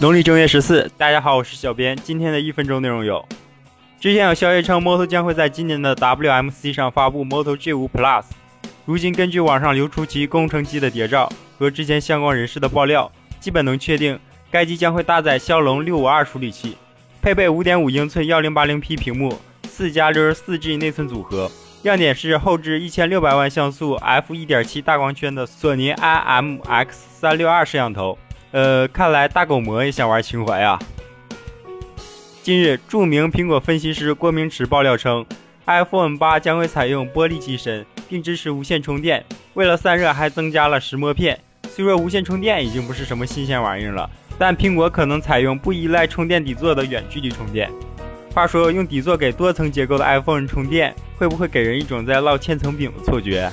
[0.00, 1.94] 农历正月十四，大家好，我是小编。
[1.94, 3.22] 今天的一分钟内容有：
[4.00, 8.24] 之前有消息称，Moto 将会在今年的 WMC 上发布 Moto G5 Plus。
[8.86, 14.18] 如今根据网上流出其工程机的谍照和之前相关人士的爆料，基本能确定
[14.50, 16.78] 该机将会搭载骁龙六五二处理器，
[17.20, 21.50] 配备五点五英寸幺零八零 P 屏幕，四加六十四 G 内存组合。
[21.82, 28.16] 亮点是后置一千六百万像素 f 一点七大光圈的索尼 IMX 三六二摄像头。
[28.52, 30.76] 呃，看来大狗魔也想玩情怀啊！
[32.42, 35.24] 近日，著名苹果分析师郭明池爆料称
[35.66, 39.24] ，iPhone 八将会采用玻璃机身，并支持无线充电。
[39.54, 41.38] 为了散热，还增加了石墨片。
[41.68, 47.70] 虽说无线充电已经不是什么新鲜玩意儿了，但苹果可能采用不依赖充电底座的远距离充电。
[48.34, 53.48] 话说，用底座给多层结构的 iPhone 充电，会不会给人一种在烙千层饼的错觉？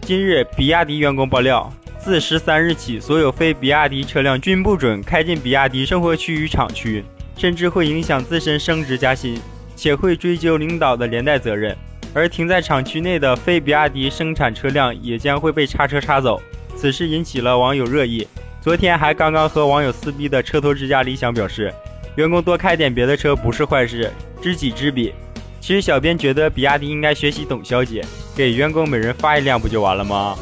[0.00, 1.72] 今日，比亚迪员工爆料。
[2.04, 7.04] 自十三日起，所有非比亚迪车辆均不准开进比亚迪生活区与厂区，
[7.36, 9.40] 甚至会影响自身升职加薪，
[9.76, 11.76] 且会追究领导的连带责任。
[12.12, 16.42] 而停在厂区内的非比亚迪生产车辆也将会被叉车叉走。
[16.74, 18.26] 此事引起了网友热议。
[18.60, 21.72] 昨天还刚刚和网友撕逼的车头之家理想表示，
[22.16, 24.10] 员工多开点别的车不是坏事，
[24.42, 25.14] 知己知彼。
[25.60, 30.36] 其实小编觉得比亚迪应该学习董小姐，给员工每人发一辆不就完了吗？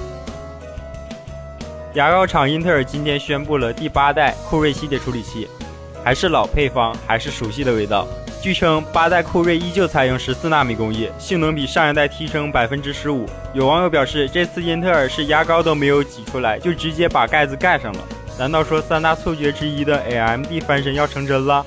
[1.94, 5.48] 牙膏厂英特尔今天宣布了第八代酷睿系列处理器，
[6.04, 8.06] 还是老配方，还是熟悉的味道。
[8.40, 13.26] 据称，八代酷睿依旧采用十四纳米工艺，性能比上一代提升百分之十五。
[13.54, 17.98] 有网友表示，这次英特尔是牙膏都没有挤出来，就直接把盖子盖上了。
[18.38, 21.66] 难道说三大错觉之一的 AMD 翻身要成真了？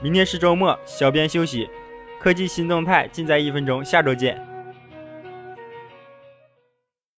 [0.00, 1.68] 明天是周末，小编休息，
[2.20, 4.40] 科技新动态尽在一分钟，下周见。